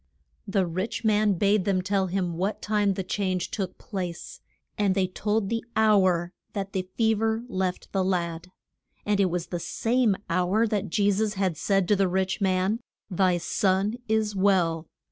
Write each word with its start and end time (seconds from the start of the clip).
The 0.47 0.65
rich 0.65 1.03
man 1.05 1.33
bade 1.33 1.63
them 1.63 1.83
tell 1.83 2.07
him 2.07 2.33
what 2.35 2.59
time 2.59 2.95
the 2.95 3.03
change 3.03 3.51
took 3.51 3.77
place, 3.77 4.41
and 4.75 4.95
they 4.95 5.05
told 5.05 5.47
the 5.47 5.63
hour 5.75 6.33
that 6.53 6.73
the 6.73 6.89
fe 6.97 7.13
ver 7.13 7.43
left 7.47 7.91
the 7.91 8.03
lad. 8.03 8.47
And 9.05 9.19
it 9.19 9.29
was 9.29 9.45
the 9.49 9.59
same 9.59 10.15
hour 10.27 10.65
that 10.65 10.89
Je 10.89 11.11
sus 11.11 11.35
had 11.35 11.55
said 11.55 11.87
to 11.87 11.95
the 11.95 12.07
rich 12.07 12.41
man, 12.41 12.79
Thy 13.11 13.37
son 13.37 13.93
is 14.09 14.35
well. 14.35 14.87